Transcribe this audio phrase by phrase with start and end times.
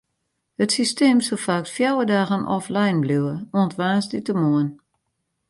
[0.63, 4.69] It systeem sil faaks fjouwer dagen offline bliuwe, oant woansdeitemoarn.